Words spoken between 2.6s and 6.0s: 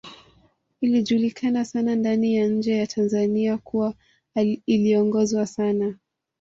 ya Tanzania kuwa iliongozwa sana